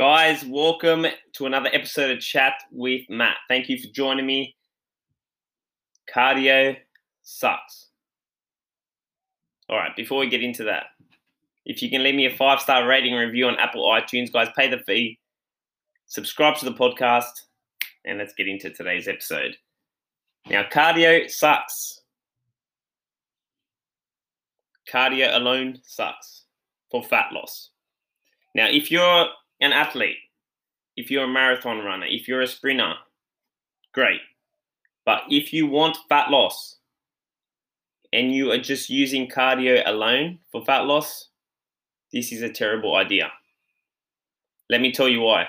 Guys, 0.00 0.42
welcome 0.46 1.04
to 1.34 1.44
another 1.44 1.68
episode 1.74 2.10
of 2.10 2.20
Chat 2.20 2.54
with 2.72 3.02
Matt. 3.10 3.36
Thank 3.48 3.68
you 3.68 3.76
for 3.76 3.86
joining 3.88 4.24
me. 4.24 4.56
Cardio 6.10 6.74
sucks. 7.22 7.88
All 9.68 9.76
right, 9.76 9.94
before 9.94 10.20
we 10.20 10.30
get 10.30 10.42
into 10.42 10.64
that, 10.64 10.84
if 11.66 11.82
you 11.82 11.90
can 11.90 12.02
leave 12.02 12.14
me 12.14 12.24
a 12.24 12.34
five 12.34 12.60
star 12.60 12.88
rating 12.88 13.12
review 13.12 13.46
on 13.46 13.56
Apple 13.56 13.84
iTunes, 13.84 14.32
guys, 14.32 14.48
pay 14.56 14.70
the 14.70 14.78
fee, 14.78 15.18
subscribe 16.06 16.56
to 16.56 16.64
the 16.64 16.72
podcast, 16.72 17.42
and 18.06 18.16
let's 18.16 18.32
get 18.32 18.48
into 18.48 18.70
today's 18.70 19.06
episode. 19.06 19.54
Now, 20.48 20.62
cardio 20.62 21.30
sucks. 21.30 22.00
Cardio 24.90 25.36
alone 25.36 25.80
sucks 25.84 26.44
for 26.90 27.02
fat 27.02 27.34
loss. 27.34 27.68
Now, 28.54 28.66
if 28.66 28.90
you're 28.90 29.26
an 29.60 29.72
athlete, 29.72 30.16
if 30.96 31.10
you're 31.10 31.24
a 31.24 31.28
marathon 31.28 31.78
runner, 31.78 32.06
if 32.08 32.28
you're 32.28 32.40
a 32.40 32.46
sprinter, 32.46 32.94
great. 33.92 34.20
But 35.04 35.22
if 35.28 35.52
you 35.52 35.66
want 35.66 35.98
fat 36.08 36.30
loss 36.30 36.76
and 38.12 38.34
you 38.34 38.50
are 38.52 38.58
just 38.58 38.90
using 38.90 39.28
cardio 39.28 39.82
alone 39.86 40.38
for 40.50 40.64
fat 40.64 40.80
loss, 40.80 41.28
this 42.12 42.32
is 42.32 42.42
a 42.42 42.50
terrible 42.50 42.96
idea. 42.96 43.30
Let 44.68 44.80
me 44.80 44.92
tell 44.92 45.08
you 45.08 45.20
why. 45.20 45.48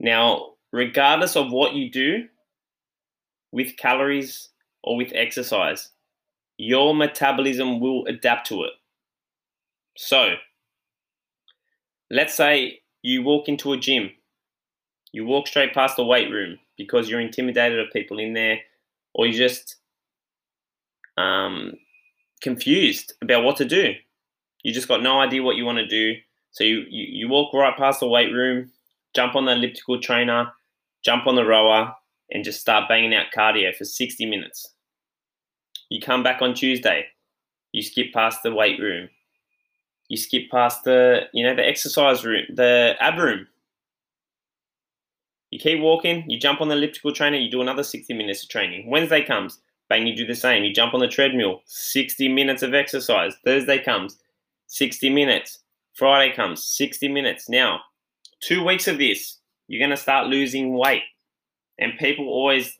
Now, 0.00 0.54
regardless 0.72 1.36
of 1.36 1.50
what 1.50 1.74
you 1.74 1.90
do 1.90 2.26
with 3.52 3.76
calories 3.76 4.50
or 4.82 4.96
with 4.96 5.12
exercise, 5.14 5.90
your 6.56 6.94
metabolism 6.94 7.80
will 7.80 8.04
adapt 8.06 8.48
to 8.48 8.64
it. 8.64 8.72
So, 9.96 10.34
let's 12.10 12.34
say 12.34 12.80
you 13.02 13.22
walk 13.22 13.48
into 13.48 13.72
a 13.72 13.76
gym, 13.76 14.10
you 15.12 15.24
walk 15.24 15.46
straight 15.46 15.74
past 15.74 15.96
the 15.96 16.04
weight 16.04 16.30
room 16.30 16.58
because 16.76 17.08
you're 17.08 17.20
intimidated 17.20 17.78
of 17.78 17.92
people 17.92 18.18
in 18.18 18.32
there, 18.34 18.58
or 19.14 19.26
you're 19.26 19.48
just 19.48 19.76
um, 21.16 21.74
confused 22.42 23.12
about 23.22 23.44
what 23.44 23.56
to 23.56 23.64
do. 23.64 23.94
You 24.62 24.72
just 24.72 24.88
got 24.88 25.02
no 25.02 25.20
idea 25.20 25.42
what 25.42 25.56
you 25.56 25.64
want 25.64 25.78
to 25.78 25.86
do. 25.86 26.18
So 26.50 26.64
you, 26.64 26.84
you, 26.88 27.06
you 27.10 27.28
walk 27.28 27.52
right 27.52 27.76
past 27.76 28.00
the 28.00 28.08
weight 28.08 28.32
room, 28.32 28.70
jump 29.14 29.34
on 29.34 29.44
the 29.44 29.52
elliptical 29.52 30.00
trainer, 30.00 30.52
jump 31.04 31.26
on 31.26 31.36
the 31.36 31.44
rower, 31.44 31.94
and 32.30 32.44
just 32.44 32.60
start 32.60 32.88
banging 32.88 33.14
out 33.14 33.26
cardio 33.36 33.74
for 33.74 33.84
60 33.84 34.26
minutes. 34.26 34.72
You 35.90 36.00
come 36.00 36.22
back 36.22 36.42
on 36.42 36.54
Tuesday, 36.54 37.06
you 37.72 37.82
skip 37.82 38.12
past 38.12 38.42
the 38.42 38.54
weight 38.54 38.80
room, 38.80 39.08
you 40.08 40.16
skip 40.16 40.50
past 40.50 40.84
the 40.84 41.22
you 41.32 41.44
know 41.44 41.54
the 41.54 41.66
exercise 41.66 42.24
room, 42.24 42.44
the 42.50 42.94
ab 43.00 43.18
room. 43.18 43.46
You 45.50 45.60
keep 45.60 45.80
walking, 45.80 46.28
you 46.28 46.38
jump 46.38 46.60
on 46.60 46.68
the 46.68 46.74
elliptical 46.74 47.12
trainer, 47.12 47.36
you 47.36 47.48
do 47.48 47.62
another 47.62 47.84
60 47.84 48.12
minutes 48.12 48.42
of 48.42 48.48
training. 48.48 48.90
Wednesday 48.90 49.22
comes, 49.22 49.60
bang, 49.88 50.04
you 50.04 50.16
do 50.16 50.26
the 50.26 50.34
same. 50.34 50.64
You 50.64 50.74
jump 50.74 50.94
on 50.94 51.00
the 51.00 51.06
treadmill, 51.06 51.60
60 51.66 52.26
minutes 52.28 52.64
of 52.64 52.74
exercise. 52.74 53.36
Thursday 53.44 53.78
comes, 53.78 54.18
60 54.66 55.10
minutes. 55.10 55.60
Friday 55.92 56.34
comes, 56.34 56.64
60 56.64 57.06
minutes. 57.06 57.48
Now, 57.48 57.80
two 58.40 58.64
weeks 58.64 58.88
of 58.88 58.98
this, 58.98 59.38
you're 59.68 59.78
going 59.78 59.90
to 59.90 59.96
start 59.96 60.26
losing 60.26 60.76
weight. 60.76 61.02
And 61.78 61.96
people 61.98 62.26
always, 62.26 62.76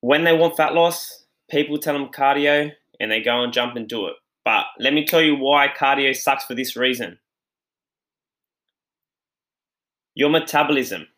when 0.00 0.24
they 0.24 0.36
want 0.36 0.56
fat 0.56 0.74
loss, 0.74 1.26
people 1.48 1.78
tell 1.78 1.94
them 1.94 2.08
cardio 2.08 2.72
and 2.98 3.10
they 3.10 3.22
go 3.22 3.42
and 3.42 3.52
jump 3.52 3.76
and 3.76 3.88
do 3.88 4.06
it. 4.06 4.16
But 4.46 4.66
let 4.78 4.94
me 4.94 5.04
tell 5.04 5.20
you 5.20 5.34
why 5.34 5.66
cardio 5.76 6.14
sucks 6.14 6.44
for 6.44 6.54
this 6.54 6.76
reason. 6.76 7.18
Your 10.14 10.30
metabolism. 10.30 11.08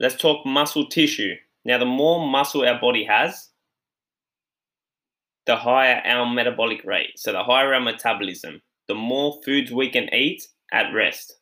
Let's 0.00 0.16
talk 0.16 0.46
muscle 0.46 0.88
tissue. 0.88 1.34
Now, 1.66 1.76
the 1.76 1.84
more 1.84 2.26
muscle 2.26 2.66
our 2.66 2.80
body 2.80 3.04
has, 3.04 3.50
the 5.44 5.54
higher 5.54 6.00
our 6.06 6.24
metabolic 6.24 6.82
rate. 6.86 7.10
So, 7.16 7.30
the 7.32 7.44
higher 7.44 7.74
our 7.74 7.80
metabolism, 7.80 8.62
the 8.88 8.94
more 8.94 9.38
foods 9.44 9.70
we 9.70 9.90
can 9.90 10.12
eat 10.14 10.48
at 10.72 10.94
rest, 10.94 11.34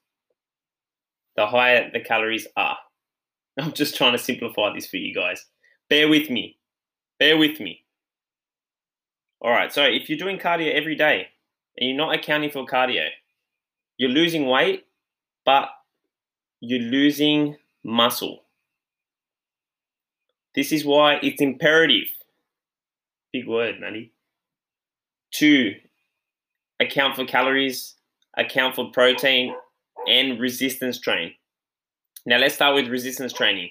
the 1.37 1.47
higher 1.47 1.91
the 1.93 2.01
calories 2.01 2.49
are. 2.57 2.77
I'm 3.61 3.73
just 3.73 3.95
trying 3.95 4.13
to 4.13 4.19
simplify 4.19 4.75
this 4.75 4.89
for 4.89 4.97
you 4.97 5.15
guys. 5.15 5.47
Bear 5.89 6.09
with 6.09 6.29
me. 6.29 6.59
Bear 7.21 7.39
with 7.39 7.61
me. 7.61 7.82
All 9.43 9.51
right, 9.51 9.73
so 9.73 9.83
if 9.83 10.09
you're 10.09 10.19
doing 10.19 10.39
cardio 10.39 10.73
every 10.73 10.95
day 10.95 11.27
and 11.77 11.89
you're 11.89 11.99
not 11.99 12.15
accounting 12.15 12.51
for 12.51 12.65
cardio, 12.65 13.09
you're 13.97 14.09
losing 14.09 14.47
weight, 14.47 14.87
but 15.45 15.69
you're 16.61 16.79
losing 16.79 17.57
muscle. 17.83 18.45
This 20.55 20.71
is 20.71 20.85
why 20.85 21.19
it's 21.25 21.43
imperative, 21.43 22.07
big 23.33 23.49
word, 23.49 23.81
Manny, 23.81 24.13
to 25.33 25.75
account 26.79 27.17
for 27.17 27.25
calories, 27.25 27.97
account 28.37 28.77
for 28.77 28.93
protein, 28.93 29.57
and 30.07 30.39
resistance 30.39 31.01
train. 31.01 31.33
Now, 32.25 32.39
let's 32.39 32.55
start 32.55 32.77
with 32.77 32.87
resistance 32.87 33.33
training. 33.33 33.71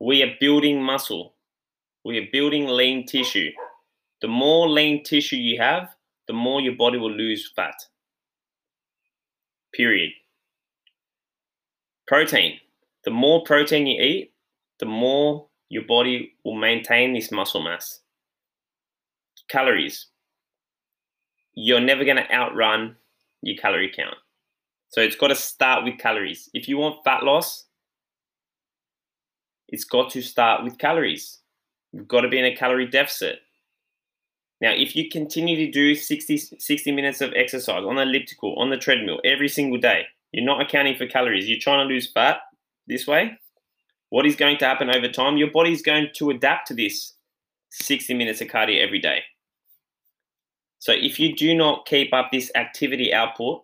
We 0.00 0.22
are 0.22 0.34
building 0.38 0.82
muscle, 0.82 1.34
we 2.04 2.18
are 2.18 2.28
building 2.30 2.66
lean 2.66 3.06
tissue. 3.06 3.52
The 4.22 4.28
more 4.28 4.70
lean 4.70 5.02
tissue 5.02 5.36
you 5.36 5.60
have, 5.60 5.94
the 6.28 6.32
more 6.32 6.60
your 6.60 6.76
body 6.76 6.96
will 6.96 7.10
lose 7.10 7.50
fat. 7.54 7.74
Period. 9.74 10.12
Protein. 12.06 12.58
The 13.04 13.10
more 13.10 13.42
protein 13.42 13.88
you 13.88 14.00
eat, 14.00 14.32
the 14.78 14.86
more 14.86 15.48
your 15.68 15.82
body 15.82 16.34
will 16.44 16.54
maintain 16.54 17.12
this 17.12 17.32
muscle 17.32 17.64
mass. 17.64 18.00
Calories. 19.48 20.06
You're 21.54 21.80
never 21.80 22.04
going 22.04 22.16
to 22.16 22.32
outrun 22.32 22.96
your 23.42 23.56
calorie 23.56 23.92
count. 23.94 24.14
So 24.90 25.00
it's 25.00 25.16
got 25.16 25.28
to 25.28 25.34
start 25.34 25.84
with 25.84 25.98
calories. 25.98 26.48
If 26.54 26.68
you 26.68 26.78
want 26.78 27.02
fat 27.02 27.24
loss, 27.24 27.64
it's 29.68 29.84
got 29.84 30.10
to 30.10 30.22
start 30.22 30.62
with 30.62 30.78
calories. 30.78 31.40
You've 31.92 32.06
got 32.06 32.20
to 32.20 32.28
be 32.28 32.38
in 32.38 32.44
a 32.44 32.54
calorie 32.54 32.86
deficit. 32.86 33.40
Now, 34.62 34.70
if 34.70 34.94
you 34.94 35.10
continue 35.10 35.56
to 35.56 35.72
do 35.72 35.96
60, 35.96 36.36
60 36.36 36.92
minutes 36.92 37.20
of 37.20 37.32
exercise 37.34 37.84
on 37.84 37.96
the 37.96 38.02
elliptical, 38.02 38.54
on 38.54 38.70
the 38.70 38.76
treadmill 38.76 39.20
every 39.24 39.48
single 39.48 39.80
day, 39.80 40.06
you're 40.30 40.44
not 40.44 40.62
accounting 40.62 40.96
for 40.96 41.06
calories, 41.06 41.48
you're 41.48 41.58
trying 41.58 41.86
to 41.86 41.92
lose 41.92 42.10
fat 42.10 42.38
this 42.86 43.04
way, 43.06 43.36
what 44.10 44.24
is 44.24 44.36
going 44.36 44.58
to 44.58 44.64
happen 44.64 44.88
over 44.88 45.08
time? 45.08 45.36
Your 45.36 45.50
body's 45.50 45.82
going 45.82 46.08
to 46.14 46.30
adapt 46.30 46.68
to 46.68 46.74
this 46.74 47.14
60 47.70 48.14
minutes 48.14 48.40
of 48.40 48.48
cardio 48.48 48.80
every 48.80 49.00
day. 49.00 49.22
So 50.78 50.92
if 50.92 51.18
you 51.18 51.34
do 51.34 51.54
not 51.54 51.84
keep 51.84 52.14
up 52.14 52.30
this 52.30 52.52
activity 52.54 53.12
output, 53.12 53.62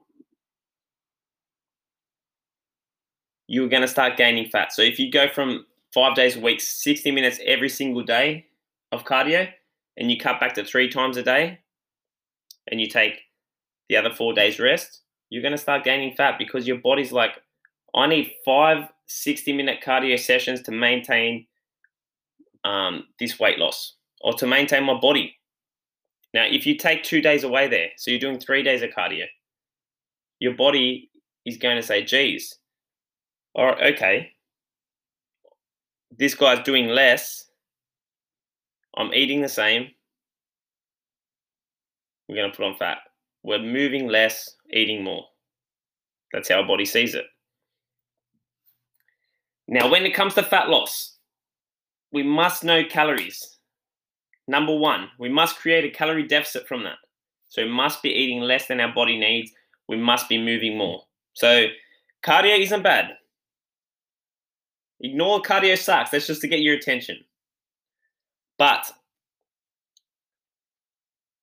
you're 3.46 3.68
going 3.68 3.82
to 3.82 3.88
start 3.88 4.16
gaining 4.16 4.48
fat. 4.48 4.72
So 4.72 4.82
if 4.82 4.98
you 4.98 5.12
go 5.12 5.28
from 5.28 5.64
five 5.94 6.16
days 6.16 6.36
a 6.36 6.40
week, 6.40 6.60
60 6.60 7.12
minutes 7.12 7.38
every 7.44 7.68
single 7.68 8.02
day 8.02 8.46
of 8.90 9.04
cardio, 9.04 9.48
and 9.98 10.10
you 10.10 10.16
cut 10.16 10.40
back 10.40 10.54
to 10.54 10.64
three 10.64 10.88
times 10.88 11.16
a 11.16 11.22
day 11.22 11.58
and 12.70 12.80
you 12.80 12.86
take 12.86 13.20
the 13.88 13.96
other 13.96 14.14
four 14.14 14.32
days 14.32 14.58
rest, 14.60 15.02
you're 15.28 15.42
going 15.42 15.52
to 15.52 15.58
start 15.58 15.84
gaining 15.84 16.14
fat 16.14 16.38
because 16.38 16.66
your 16.66 16.78
body's 16.78 17.12
like, 17.12 17.32
I 17.94 18.06
need 18.06 18.32
five 18.44 18.84
60 19.06 19.52
minute 19.52 19.80
cardio 19.84 20.18
sessions 20.18 20.62
to 20.62 20.70
maintain 20.70 21.46
um, 22.64 23.04
this 23.18 23.40
weight 23.40 23.58
loss 23.58 23.96
or 24.20 24.32
to 24.34 24.46
maintain 24.46 24.84
my 24.84 24.98
body. 24.98 25.34
Now, 26.32 26.44
if 26.44 26.66
you 26.66 26.76
take 26.76 27.02
two 27.02 27.20
days 27.20 27.42
away 27.42 27.68
there, 27.68 27.88
so 27.96 28.10
you're 28.10 28.20
doing 28.20 28.38
three 28.38 28.62
days 28.62 28.82
of 28.82 28.90
cardio, 28.90 29.24
your 30.38 30.54
body 30.54 31.10
is 31.44 31.56
going 31.56 31.76
to 31.76 31.82
say, 31.82 32.04
geez, 32.04 32.54
all 33.54 33.66
right, 33.66 33.94
okay, 33.94 34.32
this 36.16 36.34
guy's 36.34 36.62
doing 36.64 36.88
less 36.88 37.47
I'm 38.98 39.14
eating 39.14 39.40
the 39.40 39.48
same. 39.48 39.88
We're 42.28 42.36
going 42.36 42.50
to 42.50 42.56
put 42.56 42.66
on 42.66 42.76
fat. 42.76 42.98
We're 43.44 43.60
moving 43.60 44.08
less, 44.08 44.56
eating 44.70 45.04
more. 45.04 45.24
That's 46.32 46.48
how 46.48 46.56
our 46.56 46.66
body 46.66 46.84
sees 46.84 47.14
it. 47.14 47.24
Now, 49.68 49.88
when 49.88 50.04
it 50.04 50.14
comes 50.14 50.34
to 50.34 50.42
fat 50.42 50.68
loss, 50.68 51.16
we 52.12 52.22
must 52.22 52.64
know 52.64 52.84
calories. 52.84 53.58
Number 54.48 54.74
one, 54.74 55.08
we 55.18 55.28
must 55.28 55.56
create 55.56 55.84
a 55.84 55.96
calorie 55.96 56.26
deficit 56.26 56.66
from 56.66 56.82
that. 56.84 56.96
So 57.48 57.62
we 57.62 57.70
must 57.70 58.02
be 58.02 58.10
eating 58.10 58.40
less 58.40 58.66
than 58.66 58.80
our 58.80 58.92
body 58.92 59.18
needs. 59.18 59.52
We 59.88 59.96
must 59.96 60.28
be 60.28 60.38
moving 60.38 60.76
more. 60.76 61.02
So 61.34 61.66
cardio 62.24 62.58
isn't 62.58 62.82
bad. 62.82 63.10
Ignore 65.00 65.42
cardio 65.42 65.78
sucks. 65.78 66.10
That's 66.10 66.26
just 66.26 66.40
to 66.40 66.48
get 66.48 66.60
your 66.60 66.74
attention. 66.74 67.18
But 68.58 68.92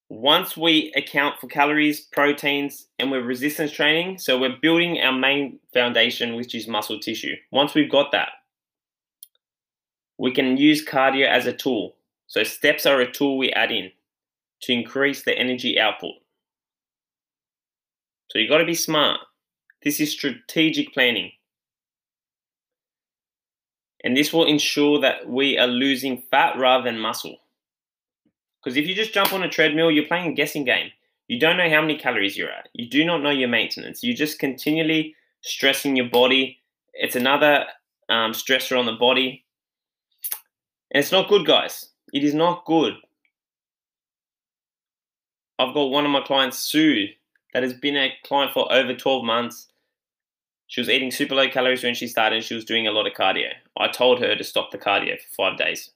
once 0.09 0.55
we 0.55 0.93
account 0.95 1.39
for 1.39 1.47
calories, 1.47 2.01
proteins, 2.01 2.87
and 2.99 3.09
we're 3.09 3.23
resistance 3.23 3.71
training, 3.71 4.19
so 4.19 4.37
we're 4.37 4.57
building 4.61 5.01
our 5.01 5.11
main 5.11 5.59
foundation, 5.73 6.35
which 6.35 6.53
is 6.53 6.67
muscle 6.67 6.99
tissue. 6.99 7.35
Once 7.51 7.73
we've 7.73 7.89
got 7.89 8.11
that, 8.11 8.29
we 10.17 10.31
can 10.31 10.57
use 10.57 10.85
cardio 10.85 11.27
as 11.27 11.45
a 11.45 11.53
tool. 11.53 11.95
So 12.27 12.43
steps 12.43 12.85
are 12.85 13.01
a 13.01 13.11
tool 13.11 13.37
we 13.37 13.51
add 13.51 13.71
in 13.71 13.91
to 14.61 14.73
increase 14.73 15.23
the 15.23 15.37
energy 15.37 15.79
output. 15.79 16.13
So 18.29 18.39
you've 18.39 18.49
got 18.49 18.59
to 18.59 18.65
be 18.65 18.75
smart. 18.75 19.19
This 19.83 19.99
is 19.99 20.11
strategic 20.11 20.93
planning. 20.93 21.31
And 24.03 24.15
this 24.15 24.31
will 24.31 24.45
ensure 24.45 24.99
that 25.01 25.27
we 25.27 25.57
are 25.57 25.67
losing 25.67 26.23
fat 26.29 26.57
rather 26.57 26.83
than 26.83 26.99
muscle. 26.99 27.37
Because 28.63 28.77
if 28.77 28.87
you 28.87 28.95
just 28.95 29.13
jump 29.13 29.33
on 29.33 29.43
a 29.43 29.49
treadmill, 29.49 29.91
you're 29.91 30.05
playing 30.05 30.31
a 30.31 30.35
guessing 30.35 30.65
game. 30.65 30.91
You 31.27 31.39
don't 31.39 31.57
know 31.57 31.69
how 31.69 31.81
many 31.81 31.97
calories 31.97 32.37
you're 32.37 32.51
at. 32.51 32.69
You 32.73 32.87
do 32.87 33.03
not 33.03 33.23
know 33.23 33.31
your 33.31 33.49
maintenance. 33.49 34.03
You're 34.03 34.15
just 34.15 34.39
continually 34.39 35.15
stressing 35.41 35.95
your 35.95 36.09
body. 36.09 36.59
It's 36.93 37.15
another 37.15 37.65
um, 38.09 38.31
stressor 38.31 38.77
on 38.77 38.85
the 38.85 38.93
body. 38.93 39.43
And 40.91 41.01
it's 41.01 41.11
not 41.11 41.29
good, 41.29 41.45
guys. 41.45 41.89
It 42.13 42.23
is 42.23 42.33
not 42.33 42.65
good. 42.65 42.93
I've 45.57 45.73
got 45.73 45.85
one 45.85 46.05
of 46.05 46.11
my 46.11 46.21
clients, 46.21 46.59
Sue, 46.59 47.07
that 47.53 47.63
has 47.63 47.73
been 47.73 47.95
a 47.95 48.13
client 48.25 48.51
for 48.51 48.71
over 48.71 48.93
12 48.93 49.23
months. 49.23 49.67
She 50.67 50.81
was 50.81 50.89
eating 50.89 51.11
super 51.11 51.35
low 51.35 51.49
calories 51.49 51.83
when 51.83 51.95
she 51.95 52.07
started. 52.07 52.43
She 52.43 52.55
was 52.55 52.65
doing 52.65 52.87
a 52.87 52.91
lot 52.91 53.07
of 53.07 53.13
cardio. 53.13 53.49
I 53.77 53.87
told 53.87 54.19
her 54.19 54.35
to 54.35 54.43
stop 54.43 54.71
the 54.71 54.77
cardio 54.77 55.19
for 55.19 55.29
five 55.35 55.57
days 55.57 55.91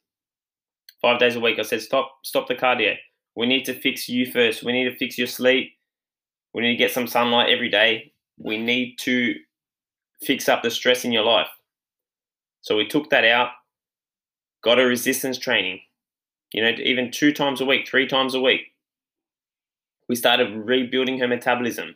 five 1.01 1.19
days 1.19 1.35
a 1.35 1.39
week. 1.39 1.59
I 1.59 1.63
said, 1.63 1.81
stop, 1.81 2.19
stop 2.23 2.47
the 2.47 2.55
cardio. 2.55 2.95
We 3.35 3.47
need 3.47 3.65
to 3.65 3.73
fix 3.73 4.09
you 4.09 4.29
first. 4.31 4.63
We 4.63 4.71
need 4.71 4.89
to 4.89 4.95
fix 4.95 5.17
your 5.17 5.27
sleep. 5.27 5.73
We 6.53 6.61
need 6.61 6.71
to 6.71 6.77
get 6.77 6.91
some 6.91 7.07
sunlight 7.07 7.49
every 7.49 7.69
day. 7.69 8.11
We 8.37 8.57
need 8.57 8.97
to 8.99 9.35
fix 10.21 10.49
up 10.49 10.61
the 10.61 10.71
stress 10.71 11.05
in 11.05 11.11
your 11.11 11.23
life. 11.23 11.47
So 12.61 12.75
we 12.75 12.87
took 12.87 13.09
that 13.09 13.23
out, 13.23 13.51
got 14.61 14.79
a 14.79 14.85
resistance 14.85 15.37
training, 15.37 15.79
you 16.53 16.61
know, 16.61 16.71
even 16.83 17.11
two 17.11 17.31
times 17.31 17.61
a 17.61 17.65
week, 17.65 17.87
three 17.87 18.07
times 18.07 18.33
a 18.33 18.41
week. 18.41 18.73
We 20.09 20.15
started 20.15 20.53
rebuilding 20.53 21.19
her 21.19 21.27
metabolism. 21.27 21.95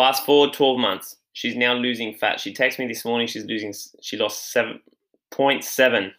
Fast 0.00 0.24
forward 0.24 0.54
12 0.54 0.78
months, 0.78 1.16
she's 1.34 1.54
now 1.54 1.74
losing 1.74 2.14
fat. 2.14 2.40
She 2.40 2.54
texted 2.54 2.78
me 2.78 2.86
this 2.86 3.04
morning, 3.04 3.26
she's 3.26 3.44
losing, 3.44 3.74
she 4.00 4.16
lost 4.16 4.56
7.7 4.56 6.10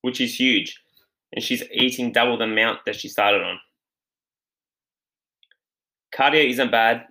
which 0.00 0.20
is 0.20 0.34
huge. 0.34 0.82
And 1.32 1.40
she's 1.40 1.62
eating 1.70 2.10
double 2.10 2.36
the 2.36 2.42
amount 2.42 2.80
that 2.86 2.96
she 2.96 3.06
started 3.06 3.40
on. 3.40 3.60
Cardio 6.12 6.50
isn't 6.50 6.72
bad. 6.72 7.04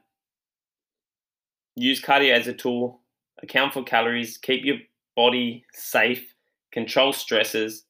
Use 1.77 2.01
cardio 2.01 2.33
as 2.33 2.47
a 2.47 2.53
tool, 2.53 2.99
account 3.41 3.71
for 3.71 3.81
calories, 3.81 4.37
keep 4.37 4.65
your 4.65 4.79
body 5.15 5.63
safe, 5.71 6.35
control 6.73 7.13
stresses, 7.13 7.85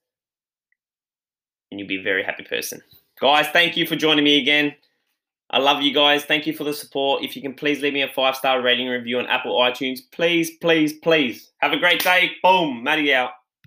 and 1.71 1.79
you'll 1.79 1.89
be 1.89 1.99
a 1.99 2.03
very 2.03 2.23
happy 2.23 2.43
person. 2.43 2.79
Guys, 3.19 3.47
thank 3.47 3.75
you 3.75 3.87
for 3.87 3.95
joining 3.95 4.23
me 4.23 4.39
again. 4.39 4.75
I 5.49 5.59
love 5.59 5.81
you 5.81 5.93
guys. 5.93 6.25
Thank 6.25 6.47
you 6.47 6.53
for 6.53 6.63
the 6.63 6.73
support. 6.73 7.23
If 7.23 7.35
you 7.35 7.41
can 7.41 7.53
please 7.53 7.81
leave 7.81 7.93
me 7.93 8.01
a 8.01 8.07
five 8.07 8.35
star 8.35 8.61
rating 8.61 8.87
review 8.87 9.19
on 9.19 9.27
Apple 9.27 9.57
iTunes, 9.59 9.99
please, 10.11 10.51
please, 10.57 10.93
please. 10.93 11.51
Have 11.59 11.73
a 11.73 11.77
great 11.77 12.03
day. 12.03 12.31
Boom. 12.41 12.83
Matty 12.83 13.13
out. 13.13 13.31